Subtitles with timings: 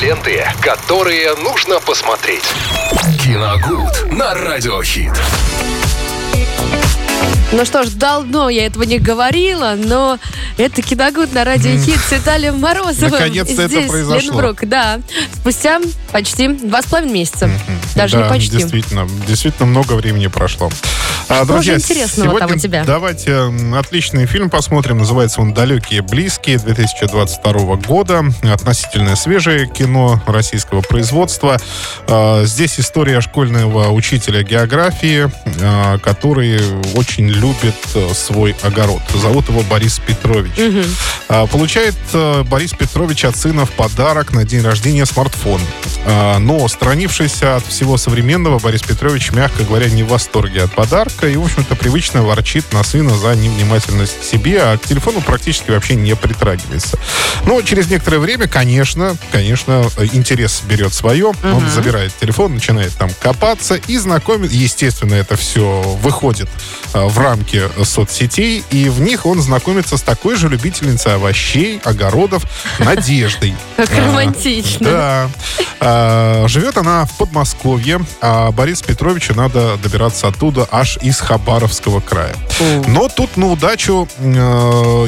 [0.00, 2.44] Ленты, которые нужно посмотреть.
[3.22, 5.12] Киногуд на радиохит.
[7.52, 10.18] Ну что ж, давно я этого не говорила, но
[10.58, 13.12] это киногуд на радио Хит с Виталием Морозовым.
[13.12, 14.32] Наконец-то это произошло.
[14.32, 15.00] Ленбрук, да.
[15.34, 15.80] Спустя
[16.12, 17.48] почти два с половиной месяца.
[17.96, 18.50] Даже да, не почти.
[18.50, 20.70] Действительно, действительно много времени прошло.
[21.28, 22.84] А, друзья, интересного там сегодня у тебя?
[22.84, 24.98] давайте отличный фильм посмотрим.
[24.98, 28.22] Называется он «Далекие близкие» 2022 года.
[28.42, 31.56] Относительно свежее кино российского производства.
[32.06, 35.30] А, Здесь история школьного учителя географии,
[35.62, 36.60] а, который
[36.94, 39.00] очень любит э, свой огород.
[39.14, 40.52] Зовут его Борис Петрович.
[41.28, 45.60] А, Получает э, Борис Петрович от сына в подарок на день рождения смартфон.
[46.06, 51.28] А, Но, странившийся от всего современного, Борис Петрович, мягко говоря, не в восторге от подарка
[51.28, 55.70] и, в общем-то, привычно ворчит на сына за невнимательность к себе, а к телефону практически
[55.70, 56.98] вообще не притрагивается.
[57.44, 61.32] Но через некоторое время, конечно, конечно, интерес берет свое.
[61.44, 64.50] Он забирает телефон, начинает там копаться и знакомит.
[64.50, 66.48] Естественно, это все выходит
[66.94, 72.42] э, в рамки соцсетей, и в них он знакомится с такой же любительницей овощей, огородов,
[72.78, 73.54] Надеждой.
[73.76, 74.90] Как А, романтично.
[74.90, 75.30] Да.
[75.80, 77.65] А, Живет она в Подмосковье,
[78.20, 82.34] а Борису Петровичу надо добираться оттуда аж из Хабаровского края.
[82.86, 84.22] Но тут на удачу э,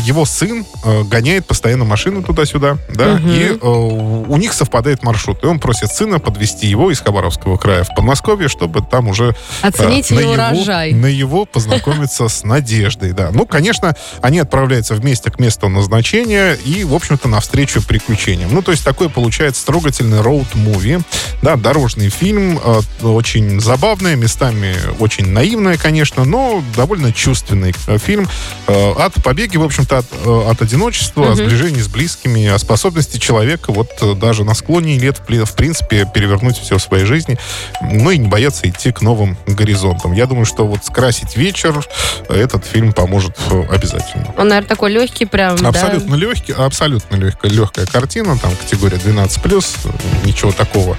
[0.00, 5.42] его сын э, гоняет постоянно машину туда-сюда, да, и э, у них совпадает маршрут.
[5.44, 9.68] И он просит сына подвести его из Хабаровского края в Подмосковье, чтобы там уже э,
[9.68, 10.92] Оценить на его его- урожай.
[10.92, 13.30] На его познакомиться с Надеждой, да.
[13.32, 18.52] Ну, конечно, они отправляются вместе к месту назначения и, в общем-то, навстречу приключениям.
[18.52, 21.02] Ну, то есть такой получается трогательный роуд-муви,
[21.42, 28.28] да, дорожный фильм, э, очень забавный, местами очень наивный, конечно, но довольно чувственный э, фильм
[28.66, 33.18] э, от побеги, в общем-то, от, э, от одиночества, о сближении с близкими, о способности
[33.18, 37.38] человека вот даже на склоне лет, в принципе, перевернуть все в своей жизни,
[37.80, 40.12] ну и не бояться идти к новым горизонтам.
[40.12, 41.84] Я думаю, что вот скрасить вечер
[42.28, 43.36] этот фильм поможет
[43.70, 44.32] обязательно.
[44.38, 45.68] Он, наверное, такой легкий прям, да?
[45.68, 50.96] Абсолютно легкий, абсолютно легкая, легкая картина, там категория 12+, ничего такого.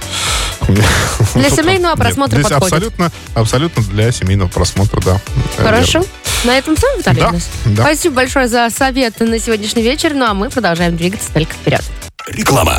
[1.38, 2.74] Для семейного Нет, просмотра здесь подходит.
[2.74, 5.20] Абсолютно, абсолютно для семейного просмотра, да.
[5.56, 6.04] Хорошо.
[6.44, 7.20] На этом все, Виталий?
[7.20, 7.48] Да, у нас?
[7.64, 7.82] да.
[7.82, 10.14] Спасибо большое за совет на сегодняшний вечер.
[10.14, 11.82] Ну а мы продолжаем двигаться только вперед.
[12.28, 12.78] Реклама.